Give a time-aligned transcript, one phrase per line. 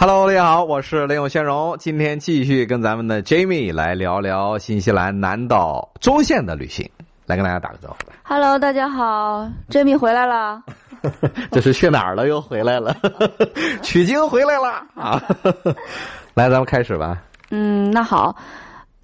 [0.00, 6.88] Hello，大家好，我是雷永先荣，今天继续跟咱们的 Jamie 来聊聊新西兰南岛中线的旅行，
[7.26, 8.12] 来跟大家打个招呼。
[8.22, 10.62] Hello，大家好，Jamie 回来了。
[11.50, 12.28] 这是去哪儿了？
[12.28, 12.94] 又回来了，
[13.82, 15.20] 取经回来了啊！
[16.34, 17.20] 来，咱们开始吧。
[17.50, 18.36] 嗯，那好，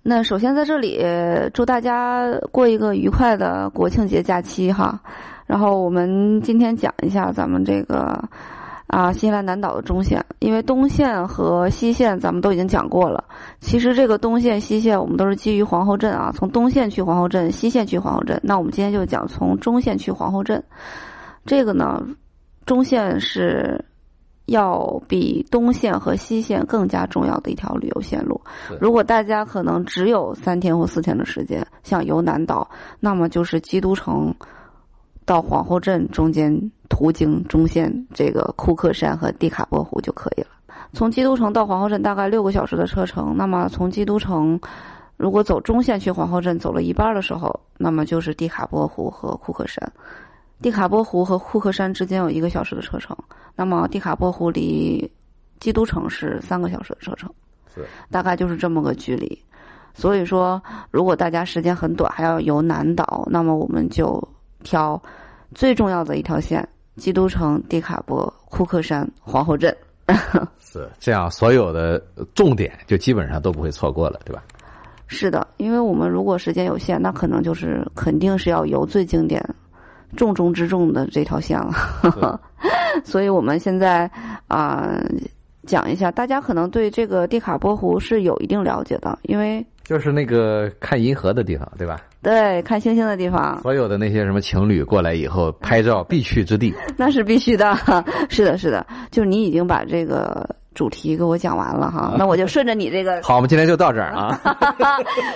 [0.01, 1.05] 那首先在这里
[1.53, 4.97] 祝大家过一个愉快的国庆节假期哈。
[5.45, 8.23] 然后我们今天讲一下咱们这个
[8.95, 13.25] 啊新西兰南岛的中线，因为东线和西线咱们都已经讲过了。
[13.59, 18.39] 其实这个东线、西线我们都是基于皇后镇啊，从东线去皇后镇，西线去皇后镇。
[18.41, 20.63] 那我们今天就讲从中线去皇后镇。
[21.45, 22.01] 这个呢，
[22.67, 23.85] 中线是
[24.47, 28.41] 要比东线和西线更加重要的一条旅游线路。
[28.81, 34.33] 如果大家可能只有三天或四天的时间想游南岛，那么就是基督城
[35.25, 36.55] 到皇后镇中间
[36.89, 40.49] 途经中线这个库克山和蒂卡波湖就可以了。
[40.93, 44.61] 从基督城到皇后镇大概六个小时的车程，那么从基督城
[45.17, 49.93] 如果走中线去皇后镇走了一半的时候，那么就是蒂卡波湖和库克山。
[50.63, 53.17] 蒂卡波湖和库克山之间有一个小时的车程，
[53.57, 55.11] 那么蒂卡波湖离
[55.59, 57.29] 基督城是三个小时的车程，
[57.75, 59.39] 是大概就是这么个距离。
[59.95, 64.23] 所以说，如果大家时间很短，还要游南岛，那么我们就
[64.65, 65.01] 挑
[65.55, 69.73] 最重要的一条线：基督城、蒂卡波、库克山、皇后镇。
[70.59, 72.03] 是这样，所有的
[72.35, 74.43] 重点就基本上都不会错过了，对吧？
[75.07, 79.41] 是的，因为我们如果时间有限，那可能就是肯定是要游最经典、
[80.17, 82.41] 重中之重的这条线了。
[83.05, 84.11] 所以我们现在
[84.49, 85.05] 啊、呃
[85.67, 92.01] 讲一下，大家可能对这个蒂卡波湖是有一定了解的，因为就是那个看银河的地方，对吧？
[92.23, 96.75] 对看星星的地方，所有的那些什么情侣过来以后拍照必去之地。
[96.97, 97.77] 那是必须的。
[98.31, 104.41] 是的，是的，就是你已经把这个主题给我讲完了哈，那我就顺着你这个 好，我们今天就到这儿啊。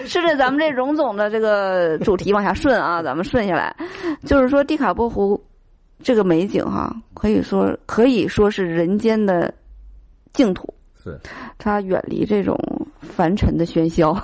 [0.06, 3.76] 顺着咱们这荣总的这个主题往下顺啊，咱们顺下来，
[4.24, 5.38] 就是说蒂卡波湖
[6.02, 9.52] 这个美景哈，可以说可以说是人间的
[10.32, 10.72] 净土，
[11.04, 11.20] 是
[11.58, 12.56] 它远离这种
[13.18, 14.16] 凡尘的喧嚣。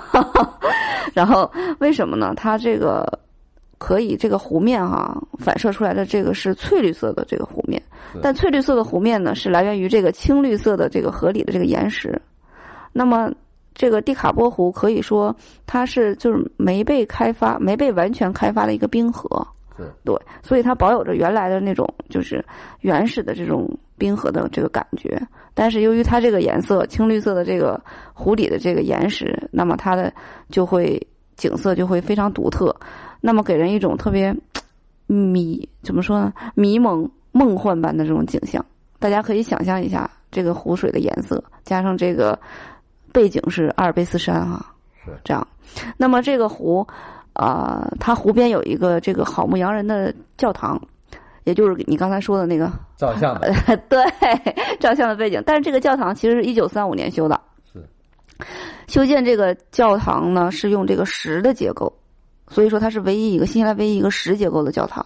[1.13, 2.33] 然后为什么呢？
[2.33, 3.05] 它这个
[3.77, 7.81] 可以这个湖面哈、反射出来的这个是翠绿色的这个湖面，
[8.21, 12.19] 但翠绿色的湖面呢是来源于这个青绿色的这个河里的这个岩石。
[12.93, 13.29] 那么
[13.73, 15.35] 这个蒂卡波湖可以说
[15.65, 19.45] 它是就是没被开发、没被完全开发的一个冰河。
[19.77, 22.43] 是对，所以它保有着原来的那种就是
[22.79, 25.21] 原始的这种冰河的这个感觉，
[25.53, 27.77] 但是由于它这个颜色青绿色的这个
[28.13, 30.13] 湖底的这个岩石，那么它的
[30.49, 31.01] 就会
[31.35, 32.73] 景色就会非常独特，
[33.19, 34.33] 那么给人一种特别
[35.07, 38.65] 迷怎么说呢迷蒙梦幻般的这种景象。
[38.97, 42.39] 大家可以想象一下这个湖水的颜色，加上这个
[43.11, 45.45] 背景是阿尔卑斯山哈、是这样。
[45.97, 46.87] 那么这个湖。
[47.35, 50.81] 啊、它湖边有一个这个好牧羊人的教堂，
[51.43, 53.53] 也就是你刚才说的那个照相的，
[53.89, 54.03] 对
[54.79, 55.43] 照相的背景。
[55.45, 57.39] 但是这个教堂其实是一九三五年修的，
[57.73, 57.83] 是
[58.87, 61.91] 修建这个教堂呢是用这个石的结构，
[62.47, 65.05] 所以说它是唯一一个新西兰唯一一个石结构的教堂。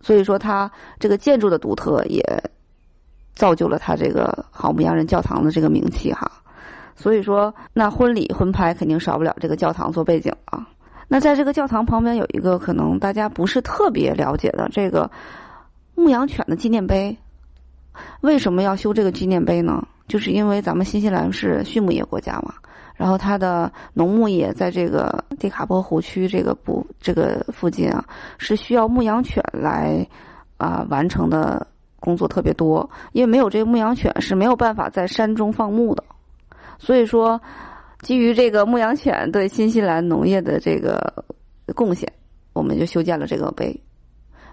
[0.00, 2.22] 所以说它这个建筑的独特也
[3.34, 6.30] 造就了它这个好牧羊人教堂的这个名气哈。
[6.94, 10.64] 所以说，那婚礼婚拍肯定少不了这个教堂做背景啊。
[11.12, 15.10] 那在这个教堂旁边有一个可能大家不是特别了解的这个
[15.94, 17.14] 牧羊犬的纪念碑。
[18.22, 19.86] 为什么要修这个纪念碑呢？
[20.08, 22.54] 就是因为咱们新西兰是畜牧业国家嘛，
[22.96, 28.02] 然后它的农牧业在这个蒂卡波湖区这个部这个附近啊，
[28.38, 30.08] 是需要牧羊犬来
[30.56, 31.66] 啊、完成的
[32.00, 36.02] 工作特别多，因为没有这个牧羊犬是没有办法在山中放牧的，
[36.78, 37.38] 所以说。
[38.02, 41.24] 基于这个牧羊犬对新西兰农业的这个
[41.74, 42.12] 贡献，
[42.52, 43.74] 我们就修建了这个碑。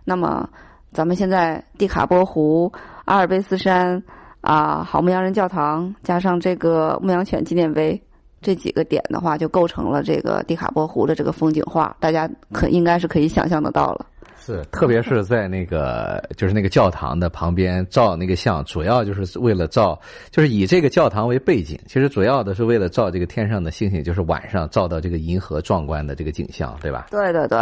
[0.05, 0.47] 那么，
[0.93, 2.71] 咱们现在蒂卡波湖、
[3.05, 4.01] 阿尔卑斯山
[4.41, 7.99] 啊、好牧羊人教堂，加上这个牧羊犬纪念碑
[8.40, 11.95] 这几个点的话，就构成了这个蒂卡波湖的这个风景画。
[11.99, 14.05] 大家可应该是可以想象得到了。
[14.49, 19.99] 是，特别是在那个就是那个教堂的旁边照那个相，主要就是为了照，
[20.31, 27.05] 就是以这个教堂为背景，其实主要的是为了照这个天上的星星，就是晚上照到这个银河壮观的这个景象，对吧？
[27.11, 27.59] 对对对，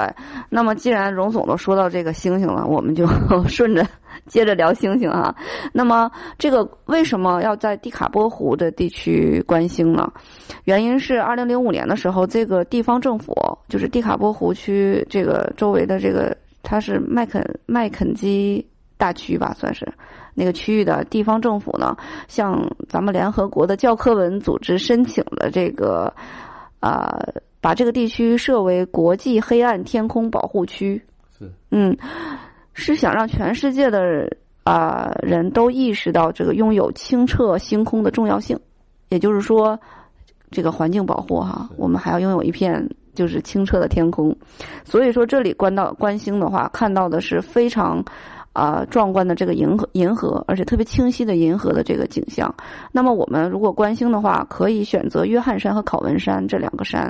[0.49, 3.05] 那么既然荣总都说到这个星星了，我们就
[3.49, 3.85] 顺着
[4.25, 5.35] 接着聊星星啊。
[5.73, 10.09] 那么这个为什么要在蒂卡波湖的地区观星呢？
[10.63, 13.35] 原因是二零零五年的时候，这个地方政府
[13.67, 16.35] 就是蒂卡波湖区这个周围的这个，
[16.69, 18.67] 它是麦肯麦肯基
[18.97, 19.87] 大区吧，算是
[20.33, 21.95] 那个区域的地方政府呢，
[22.27, 26.13] 向咱们联合国的教科文组织申请了这个，
[26.81, 27.17] 啊，
[27.61, 31.01] 把这个地区设为国际黑暗天空保护区。
[31.39, 31.95] 是，嗯，
[32.73, 34.29] 是想让全世界的
[34.65, 38.59] 啊人都意识到这个拥有清澈星空的重要性，
[39.07, 39.79] 也就是说，
[40.51, 42.85] 这个环境保护哈，我们还要拥有一片
[43.17, 44.33] 就是清澈的天空。
[44.85, 48.03] 所以说，这里观到观星的话，看到的是非常。
[48.53, 52.51] 啊，壮观的这个银河，银河，而且特别清晰的银河的这个景象。
[52.91, 57.07] 那么，我们如果观星的话，可以选择约翰山和考文山这两个山。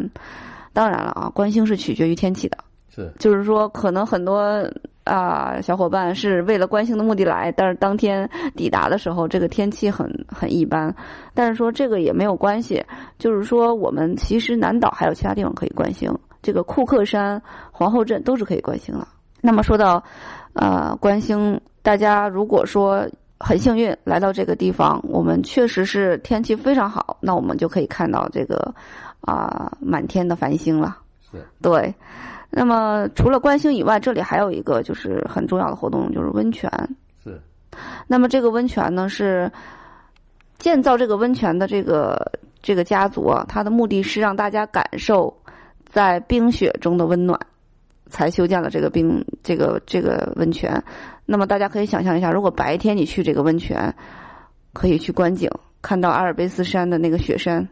[0.73, 2.57] 当然了啊，观星是取决于天气的。
[2.93, 4.61] 是，就是说，可能很多
[5.07, 10.93] 啊小伙伴是为了观星的目的来，但是当天抵达的时候，这个天气很很一般。
[11.33, 12.85] 但是说这个也没有关系，
[13.17, 19.07] 就是说我们其实南岛还有其他地方可以观星，这个库克山、皇后镇都是可以观星了。
[19.41, 20.03] 那么说到。
[20.59, 23.07] 呃，观星，大家如果说
[23.39, 28.73] 很幸运来到这个地方，我们确实是天气非常好，那我们就可以看到这个
[29.21, 30.97] 啊满天的繁星了。
[31.31, 31.93] 是，对。
[32.49, 36.71] 那么除了观星以外，这里还有一个就是很重要的活动，就是温泉。
[37.23, 37.39] 是。
[38.07, 39.51] 那么这个温泉呢，是
[40.57, 45.35] 建造这个温泉的这个这个家族啊，它的目的是让大家感受
[45.85, 47.39] 在冰雪中的温暖。
[48.09, 50.81] 才修建了这个冰，这个这个温泉。
[51.25, 53.93] 那么大家可以想象一下，如果白天你去这个温泉，
[54.71, 55.51] 可以去观景，
[55.81, 57.67] 看到阿尔卑斯山的那个雪山，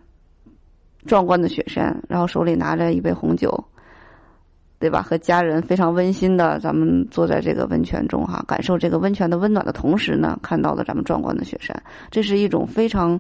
[1.06, 3.50] 壮观的雪山，然后手里拿着一杯红酒，
[4.78, 5.02] 对吧？
[5.02, 11.76] 和家人非常温馨的，咱们坐在这个温泉中哈，感受这个温泉的温暖的同时呢，看到了咱们壮观的雪山，
[12.12, 13.20] 这是一种非常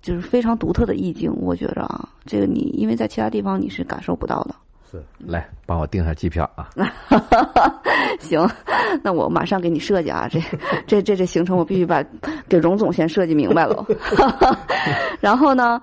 [0.00, 1.32] 就是非常独特的意境。
[1.36, 4.54] 我觉着啊，这个你因为在其他地方你是感受不到的。
[4.90, 6.68] 是，来帮我订下机票啊！
[8.18, 8.44] 行，
[9.04, 10.40] 那我马上给你设计啊，这
[10.84, 12.02] 这这这行程我必须把
[12.48, 13.86] 给荣总先设计明白了。
[15.20, 15.80] 然后呢，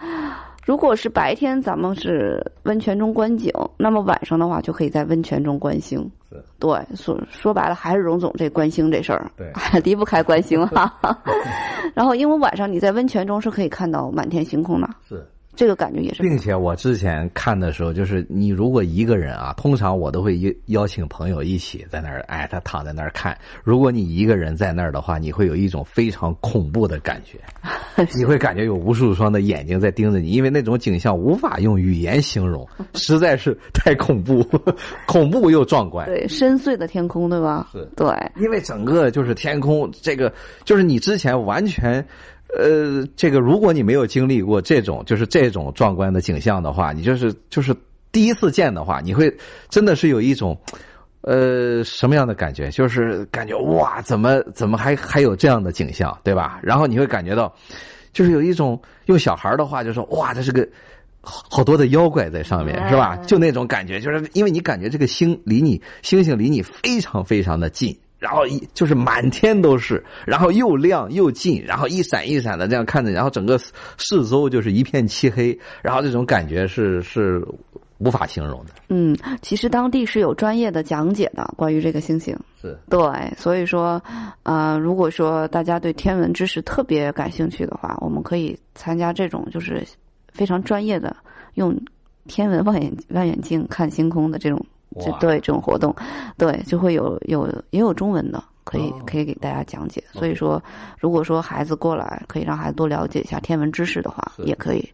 [0.67, 5.97] 如果是白天咱们是温泉中观景，那么晚上的话就可以在温泉中观星。
[6.29, 9.49] 是，对，说说白了还是荣总这观星这事儿，对，
[9.81, 10.93] 离不开观星哈。
[11.95, 14.89] 然后因为晚上你在温泉中是可以看到满天星空的。
[15.07, 15.25] 是。
[15.55, 23.35] 这个感觉也是，并且我之前看的时候，就是你如果一个人啊，通常我都会邀邀请朋友一起在那儿，哎，他躺在那儿看。
[23.63, 27.39] 如果你一个人在那儿的话，你会有一种非常恐怖的感觉，
[28.15, 34.45] 你会感觉有无数双的眼睛在盯着你，因为那种景象无法用语言形容， 实在是太恐怖，
[35.07, 36.05] 恐怖又壮观。
[36.07, 37.67] 对，深邃的天空，对吧？
[37.71, 40.31] 是，对，因为整个就是天空，这个
[40.63, 42.05] 就是你之前完全。
[42.57, 47.75] 呃，这个如果你没有经历过这种就是这种壮观的景象的话，你就是就是
[48.09, 49.31] 第一次见的话，你会
[49.69, 50.57] 真的是有一种
[51.21, 52.69] 呃什么样的感觉？
[52.69, 56.59] 就是感觉哇，怎么怎么还还有这样的景象，对吧？
[56.63, 57.53] 然后你会感觉到，
[58.13, 60.67] 就是有一种用小孩的话就说哇，这是个
[61.21, 63.15] 好多的妖怪在上面，是吧？
[63.17, 67.97] 就那种感觉，就是因为你感觉这个星离你星星离你非常非常的近。
[68.19, 77.39] 然后一就是满天都是，然后又亮又近，然后一闪一闪的这样看着，然后整个四周就是一片漆黑，然后这种感觉是是
[77.99, 78.71] 无法形容的。
[78.89, 82.37] 嗯，其实当地是有专业的讲解的，关于这个星星。
[82.61, 82.99] 是对，
[83.37, 84.01] 所以说，
[84.43, 89.85] 呃，如果说大家对天文知识特别感兴趣的话，我们可以参加这种就是
[90.31, 91.15] 非常专业的
[91.55, 91.75] 用
[92.25, 94.63] 天文望远望远镜看星空的这种。
[94.99, 95.93] 这对这种活动，
[96.37, 100.03] 对就会有有也有中文的，可以可以给大家讲解。
[100.11, 100.61] 所以说，
[100.99, 104.93] 如果说孩子过来，可以让孩子多了解一下天文知识的话，也可以。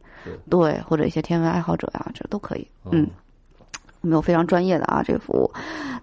[0.50, 2.68] 对，或者一些天文爱好者呀，这都可以。
[2.92, 3.10] 嗯。
[4.06, 5.50] 没有非常专业的啊，这个服务，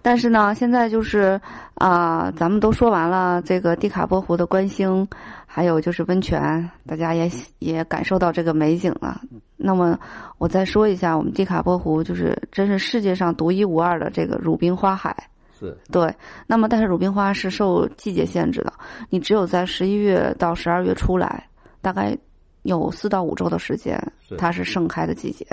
[0.01, 1.39] 但是呢，现在就是
[1.75, 5.07] 啊，咱们都说完了这个蒂卡波湖的观星，
[5.45, 9.21] 还有就是温泉，大家也也感受到这个美景了。
[9.55, 9.99] 那么
[10.39, 15.15] 我再说一下，我们蒂卡波湖就是真是世界上独一无二的这个乳冰花海。
[15.61, 15.77] 是。
[15.89, 16.13] 对。
[16.45, 18.73] 那么，但是鲁冰花是受季节限制的，
[19.09, 21.47] 你只有在十一月到十二月出来，
[21.81, 22.17] 大概。
[22.63, 23.99] 有四到五周的时间，
[24.37, 25.43] 它是盛开的季节。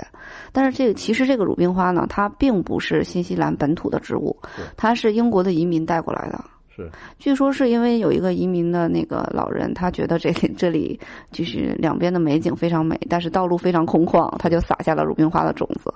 [0.51, 4.37] 但是这个其实这个鲁冰花呢，它并不是新西兰本土的植物，
[4.77, 6.39] 它是英国的移民带过来的。
[6.79, 10.99] 是，据说是因为有一个移民的那个老人，他觉得这里这里
[11.31, 15.93] 就是两边的美景非常美，但是道路非常空旷，他就撒下了鲁冰花的种子。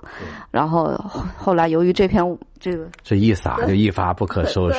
[0.50, 0.92] 然后
[1.36, 2.22] 后来由于这片
[2.60, 4.78] 这个这一撒就一发不可收拾。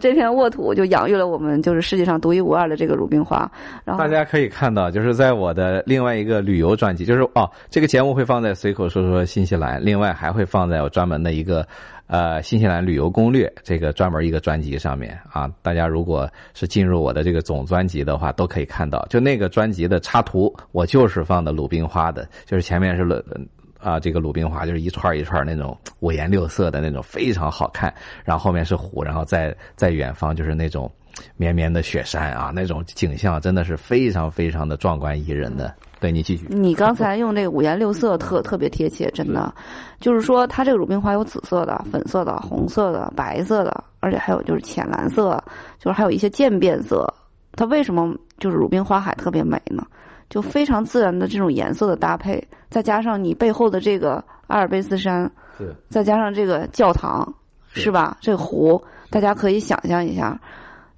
[0.00, 3.50] 这片沃土就养育了我们，就是世界上独一无二的这个鲁冰花。
[3.84, 11.66] 然后大家可以看到，就是在我的另外一个旅游专辑，就是哦，这个节目会放在随口说说新西兰，另外还会放在我专门的一个
[12.08, 23.22] 呃新西兰旅游攻略这个专门一个专辑上面啊，大家如果是进入我的这个总专辑的话，都可以看到，就那个专辑的插图，我就是放的鲁冰花的，就是前面是鲁
[23.78, 30.90] 啊这个鲁冰花，就是一串一串那种五颜六色的那种非常好看，然后后面是湖，然后在在远方就是那种
[31.36, 35.72] 绵绵的雪山啊，那种景象真的是非常非常的壮观宜人的。
[36.00, 36.46] 对你继续。
[36.48, 39.52] 你刚才用这个五颜六色特特别贴切，真的，
[40.00, 45.42] 就是说它这个鲁冰花有紫色的、粉色的、红色的、白色的，而且还有就是浅蓝色，
[45.78, 47.06] 就是还有一些渐变色。
[47.52, 49.84] 它为什么就是鲁冰花海特别美呢？
[50.28, 57.26] 就非常自然的这种颜色的搭配，再加上你背后的这个阿尔卑斯山，是再加上这个教堂，
[57.72, 58.18] 是吧？
[58.20, 60.38] 这个湖，大家可以想象一下。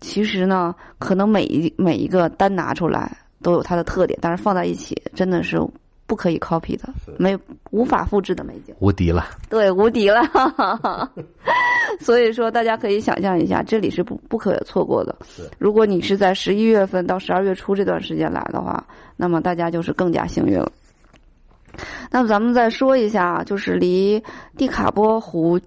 [0.01, 3.17] 其实呢，可能每一每一个单拿出来。
[3.43, 5.61] 都有它的特点，但是放在一起真的是
[6.07, 7.39] 不可以 copy 的，没
[7.71, 9.27] 无法复制的美景，无敌了。
[9.49, 10.21] 对，无敌了。
[12.01, 15.15] 所以说，大家可以想象一下，这里是不不可错过的。
[15.59, 18.85] 如果你是在十一月份到十二月初这段时间来的话，
[19.17, 20.71] 那么大家就是更加幸运了。
[22.11, 24.23] 那么咱们再说一下，就是离
[24.57, 25.61] 蒂卡波湖。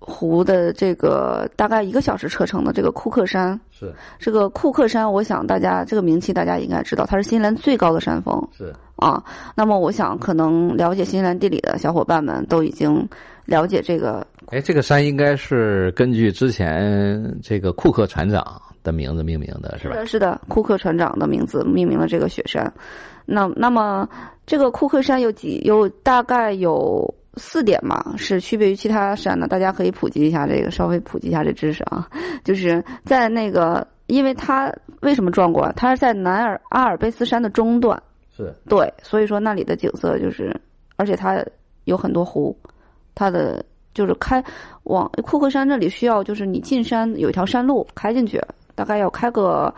[0.00, 9.22] 湖的这个大概一个小时车程的这个库克山是这个库克山，我想大家这个名气大家应该知道，它是新西兰最高的山峰是啊。
[9.54, 13.08] 那么我想可能了解新西兰地理的小伙伴们都已经
[13.44, 14.26] 了解这个。
[14.48, 20.04] 哎，这个山应该是根据之前这个库克船长的名字命名的，是吧？
[20.04, 22.72] 是的，库克船长的名字命名了这个雪山。
[23.24, 24.08] 那那么
[24.46, 27.12] 这个库克山有几有大概有。
[27.38, 32.08] 四点嘛，是区别于其他山的，大家可以普及一下这个，稍微普及一下这知识啊。
[32.44, 35.70] 就是在那个，因为它为什么壮观？
[35.76, 38.02] 它是在南尔阿尔卑斯山的中段，
[38.34, 40.58] 是对，所以说那里的景色就是，
[40.96, 41.44] 而且它
[41.84, 42.56] 有很多湖，
[43.14, 43.62] 它的
[43.92, 44.42] 就是开
[44.84, 48.40] 往库克山这里需要就是你进山有一条山路开进去，
[48.74, 49.72] 大概要开个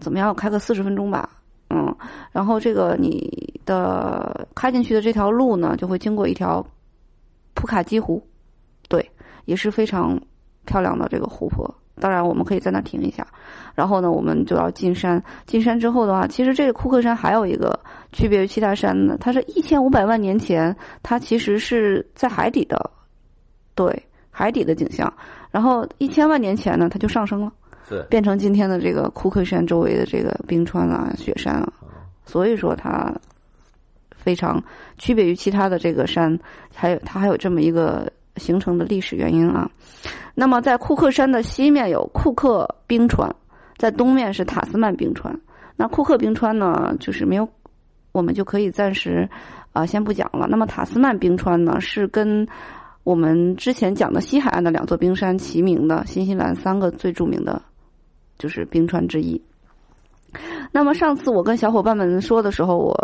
[0.00, 0.34] 怎么样？
[0.34, 1.28] 开个四十分钟吧，
[1.68, 1.94] 嗯，
[2.32, 6.66] 然后这个你的开进去的这条路呢，就会经过一条。
[7.54, 8.22] 普卡基湖，
[8.88, 9.10] 对，
[9.44, 10.20] 也是非常
[10.66, 11.72] 漂亮的这个湖泊。
[12.00, 13.24] 当然，我们可以在那停一下。
[13.72, 15.22] 然后呢，我们就要进山。
[15.46, 17.78] 进山之后的话，其实这个库克山还有一个
[18.12, 22.90] 区别于其他山呢，它是一千五百万年前，它其实是在海底的，
[23.76, 25.10] 对，海底的景象。
[25.52, 27.52] 然后一千万年前呢，它就上升了，
[27.88, 31.72] 是变成今天的这个库克山周围的这个冰川啊、雪山啊。
[32.26, 33.14] 所以说它。
[34.24, 34.62] 非常
[34.96, 36.38] 区别于其他的这个山，
[36.74, 39.70] 还有它还有这么一个形成的历史原因啊。
[40.34, 43.30] 那么在库克山的西面有库克冰川，
[43.76, 45.38] 在东面是塔斯曼冰川。
[45.76, 47.46] 那库克冰川呢，就是没有，
[48.12, 49.28] 我们就可以暂时
[49.74, 50.46] 啊先不讲了。
[50.48, 52.48] 那么塔斯曼冰川呢，是跟
[53.02, 57.60] 我们之前讲的西海岸的两座冰山齐名的新西兰三个最著名的，
[58.38, 59.38] 就是冰川之一。
[60.72, 62.96] 那么上次我跟小伙伴们说的时候，我。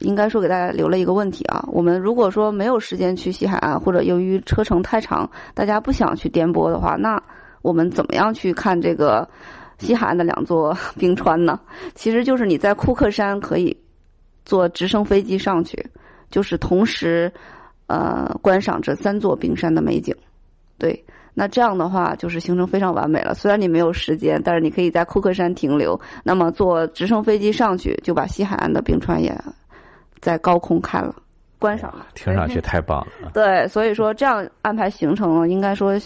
[0.00, 7.20] 应该说给大家留了一个问题啊，我们如果说没有时间去西海岸，或者由于车程太长，大家不想去颠簸的话，那
[7.62, 9.26] 我们怎么样去看这个
[9.78, 11.58] 西海岸的两座冰川呢？
[11.96, 13.76] 其实就是你在库克山可以
[14.44, 15.84] 坐直升飞机上去，
[16.30, 17.32] 就是同时
[17.86, 20.14] 呃观赏这三座冰山的美景。
[20.78, 23.34] 对，那这样的话就是行程非常完美了。
[23.34, 29.34] 虽然你没有时间，但是你可以在库克山停留，那么坐直升飞机上去，就把西海岸的冰川也。
[30.26, 31.14] 在高空看了，
[31.56, 33.30] 观赏了，听上去太棒了。
[33.32, 35.96] 对，所以说这样安排行程了，应该说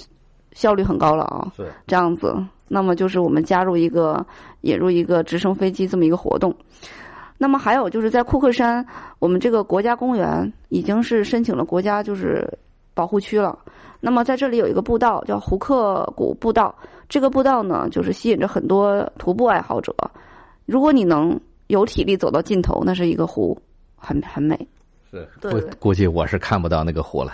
[0.52, 1.50] 效率很高了啊。
[1.56, 2.36] 是这样子，
[2.68, 4.22] 那么就是我们加入一个
[4.60, 6.54] 引入一个直升飞机这么一个活动。
[7.38, 8.86] 那么还有就是在库克山，
[9.20, 12.46] 我们这个国家公园已经是申请了国家就是
[12.92, 13.58] 保护区了。
[14.00, 16.74] 那么在这里有一个步道叫胡克谷步道，
[17.08, 19.94] 这个步道呢就是吸引着很多徒步爱好者。
[20.66, 23.58] 如果你能有体力走到尽头，那是一个湖。
[24.00, 24.58] 很很美，
[25.10, 27.32] 是估估计我是看不到那个湖了。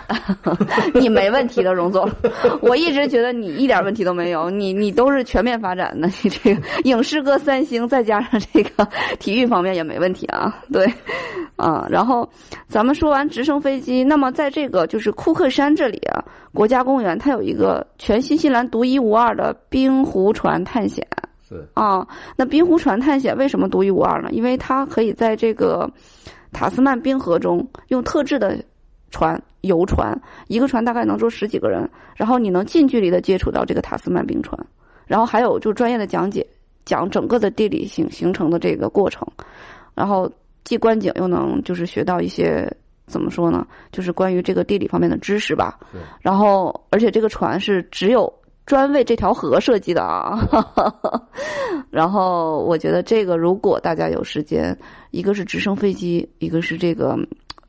[0.93, 2.09] 你没问题的，荣总。
[2.61, 6.07] 我一直觉得你一点问题都没有，你你都是全面发展的。
[6.21, 8.87] 你这个影视歌三星，再加上这个
[9.19, 10.61] 体育方面也没问题啊。
[10.73, 10.91] 对，
[11.55, 12.27] 啊，然后
[12.67, 21.05] 咱们说完直升飞机，那么在这个就是库克山这里啊，国家公园它有一个全新西兰独一无二的冰湖船探险。
[21.47, 22.05] 是啊，
[22.35, 24.29] 那冰湖船探险为什么独一无二呢？
[24.31, 25.87] 因为它可以在这个。
[26.51, 28.57] 塔斯曼冰河中用特制的
[29.11, 34.57] 船游船，一个船大概能坐十几个人，然后你能近距离的接触到这个塔斯曼冰川，
[35.05, 36.45] 然后还有就专业的讲解，
[36.85, 39.27] 讲整个的地理形形成的这个过程，
[39.95, 40.31] 然后
[40.63, 42.69] 既观景又能就是学到一些
[43.05, 43.65] 怎么说呢？
[43.91, 45.79] 就是关于这个地理方面的知识吧。
[46.21, 48.31] 然后，而且这个船是只有
[48.67, 50.47] 专为这条河设计的啊。
[51.89, 54.77] 然后，我觉得这个如果大家有时间，
[55.09, 57.17] 一个是直升飞机，一个是这个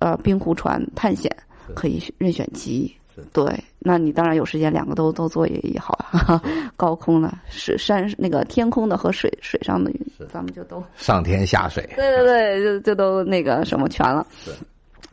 [0.01, 1.35] 呃冰湖船探险，
[1.75, 2.95] 可以任选其一。
[3.33, 3.45] 对，
[3.81, 6.41] 那你当然有时间，两个都都做也也好啊。
[6.77, 9.91] 高空的、是山那个天空的和水水上的，
[10.29, 14.53] 咱们就都上天下水，对对对，就就都那个什么全了是。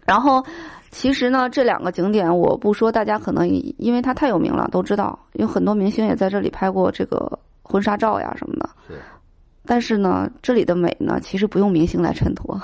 [0.05, 0.43] 然后，
[0.95, 3.45] 其实呢，这两个景点我不说，大家可能
[3.77, 8.69] 因为它太有名了，都知道，有很多明星也在这里拍过这个婚纱照呀什么的。
[8.87, 8.93] 是
[9.65, 12.57] 但是呢，这里的美呢，其实不用明星来衬托。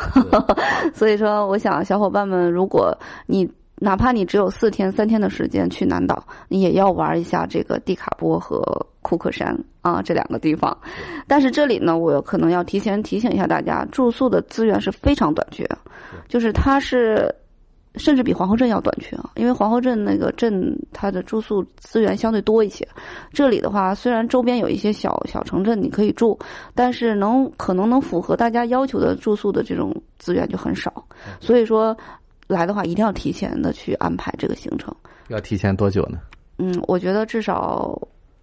[0.96, 2.98] 所以说，我想小伙伴们，如果
[3.28, 3.46] 你
[3.76, 8.64] 哪怕你只有四天、三天的时间去南岛，你也要玩一下这个蒂卡波和
[9.02, 10.76] 库克山啊这两个地方。
[11.28, 15.68] 但是这里呢，我可能要提前提醒一下大家，住宿的资源是非常短缺，
[16.30, 17.30] 就是它是。
[17.96, 22.88] 甚至比皇后镇要短缺啊，因为皇后镇那个镇它的住宿资源相对多一些。
[23.34, 26.38] 这里的话，虽然周边有一些小小城镇你可以住，
[26.74, 31.06] 但是能可能能符合大家要求的住宿的这种资源就很少。
[31.40, 31.96] 所以说，
[32.48, 34.96] 来的话一定要提前的去安排这个行程。
[35.28, 36.20] 要提前多久呢？
[36.58, 38.00] 嗯，我觉得至少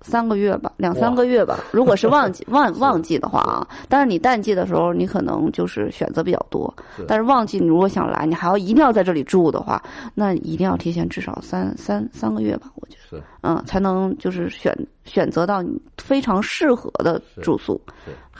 [0.08, 1.58] 三个月吧，两三个月吧。
[1.70, 6.72] 如果是旺季 旺旺季的话啊，但是你淡季的时候，你可能就是选择比较多。
[7.06, 9.82] 但是旺季你如果想来，你还要一定要在这里住的话，
[10.14, 12.98] 那一定要提前至少三三三个月吧，我觉得。
[13.18, 17.80] 是嗯，才能就是选选择到你非常适合的住宿。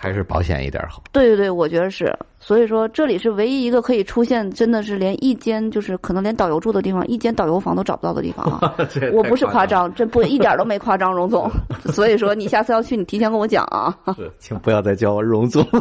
[0.01, 1.03] 是，还是保险一点好。
[1.13, 2.15] 对对对，我觉得是。
[2.41, 8.77] 所以说，这里是唯一一个可以出现真的是连一间就是可能连导游住的地方，一间导游房都找不到的地方啊！
[9.13, 11.51] 我不是夸张，这不一点都没夸张，荣总。
[11.93, 13.93] 所以说，你下次要去，你提前跟我讲啊。
[14.15, 15.67] 是，请不要再叫我荣总。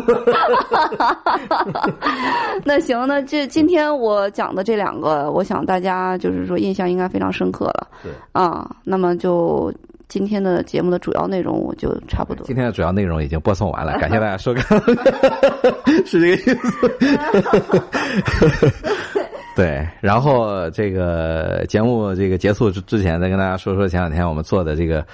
[2.66, 7.88] 那行，那这今天我讲的这两个，我想大家就是说印象应该非常深刻了。
[8.02, 9.72] 对啊，那么就
[10.08, 12.46] 今天的节目的主要内容我就差不多。
[12.46, 14.80] 今天的主要内容已经播送完了， 感谢大家收看，
[16.06, 16.98] 是这个意思。
[19.56, 25.06] 对，然后这个节目这个结束之之前，再跟大家说说前两天我们做的这个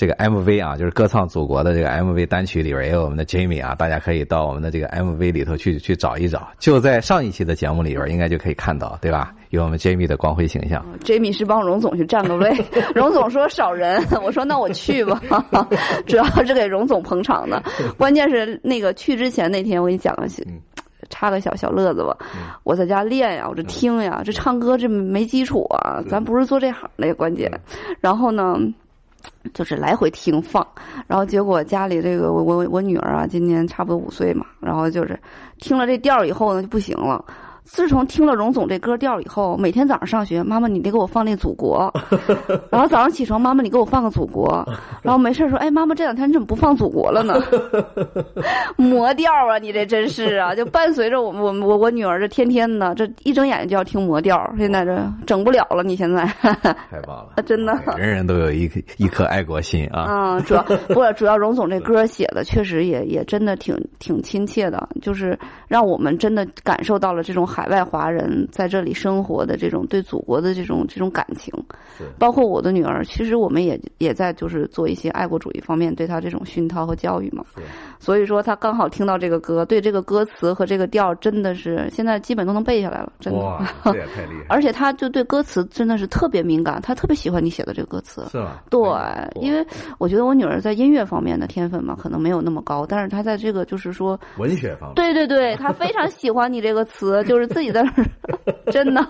[0.00, 9.34] 这个 MV 啊，就是歌唱祖国的这个 MV 单曲里边也有我们的 Jamie 啊，大家可以到我们的这个 MV 里头去去找一找，就在上一期的节目里边应该就可以看到，对吧？
[9.50, 10.82] 有我们 Jamie 的光辉形象。
[11.04, 12.50] Jamie 是帮荣总去占个位，
[12.96, 15.20] 荣总说少人，我说那我去吧，
[16.08, 17.62] 主要是给荣总捧场的。
[17.98, 20.58] 关键是那个去之前那天，我给你讲个嗯
[21.10, 22.16] 插个小小乐子吧。
[22.64, 27.52] 我在家练呀，我这听呀，这唱歌这没基础啊，咱不是做这行的呀，关键。
[28.00, 28.56] 然后呢，
[29.54, 30.66] 就是来回听放，
[31.06, 35.18] 然后结果家里这个我我我女儿啊，今年差不多五岁嘛，然后就是
[35.58, 37.24] 听了这调儿以后呢就不行了。
[37.72, 41.90] 自从听了荣总这歌调以后，每天早上上学，妈妈你得给我放那祖国，
[42.68, 44.66] 然后早上起床，妈妈你给我放个祖国，
[45.02, 47.40] 然后没事说，哎，妈妈这两天你怎么不放祖国了呢？
[48.76, 60.06] 魔调啊，你这真是啊，就伴随着我我我我女儿这天天的，这一睁眼睛就要听魔调，现在这整不了了，你现在太棒了，真的，人人都有一颗一颗爱国心啊。
[60.10, 71.52] 嗯，主要不是主要荣总这歌写的确实也也真的挺挺亲切的，就是让我们真的感受到了这种海外华人在这里生活的这种对祖国的这种这种感情。
[72.18, 77.44] 包括我的女儿，其实我们也也在就是做一些爱国主义方面对她这种熏陶和教育嘛。
[77.98, 83.38] 所以说她刚好听到这个歌，对这个歌词和这个调真的是现在基本都能背下来了，真的。
[83.40, 84.46] 哇， 这也太厉害！
[84.48, 88.24] 而且她就对歌词真的是特别敏感，她特别喜欢你写的这个歌词。
[88.30, 88.62] 是吧？
[88.70, 88.80] 对，
[89.42, 89.66] 因为
[89.98, 98.06] 我觉得我女儿在音乐方面的天分嘛，可能没有那么高，但是她在这个就是说文学方面，对对对，她非常喜欢你这个词，就 是自己在那儿，
[98.70, 99.06] 真的，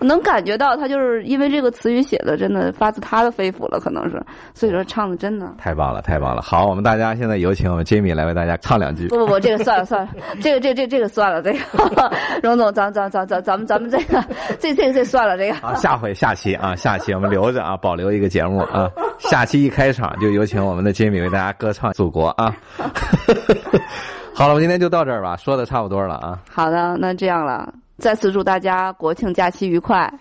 [0.00, 4.22] 我能感觉到他就是因为这个词语写的真的发自他的肺腑了，可能是，
[4.54, 6.42] 所以说唱的真的太棒了，太棒了。
[6.42, 9.08] 好，我们大家现在有请我们 Jimmy 来为大家唱两句。
[9.08, 11.58] 不不不，这个算了算了，这个这这这个算了，这个
[12.42, 14.24] 荣总，咱咱咱咱咱们咱们这个
[14.60, 22.54] 这这这算了，这个啊，下回下期啊，下期我们留着啊，保留一个节目啊，下期一开场就有请我们的 Jimmy 为大家歌唱《祖国》啊。
[24.34, 26.38] 好了，我今天就到这儿吧，说的差不多了啊。
[26.50, 30.12] 好的，那这样了，再次祝大家国庆假期愉快。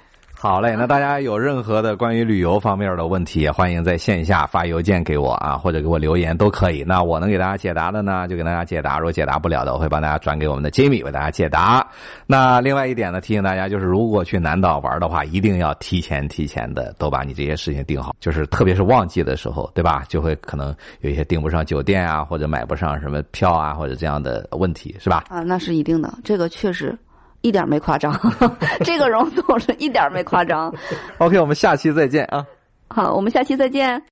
[0.44, 6.84] 好嘞，那大家有任何的关于旅游方面的问题，也欢迎在线下发邮件给我啊，或者给我留言都可以。
[6.84, 11.88] 那我能给大家解答的呢，就给大家解答；如果解答不了的，我会帮大家转给我们的 Jimmy 为大家解答。
[12.26, 20.04] 那另外一点呢，提醒大家就是，如果去南岛玩的话，一定要提前提前的都把你这些事情定好，就是特别是旺季的时候，对吧？
[20.08, 25.24] 就会可能有一些订不上酒店啊，或者买不上什么票啊，或者这样的问题，是吧？
[25.30, 26.98] 啊，那是一定的，这个确实。
[27.42, 28.18] 一点没夸张，
[28.84, 30.74] 这个荣总是一点没夸张。
[31.20, 32.46] OK，我们下期再见啊。
[32.88, 34.02] 好，我们下期再见。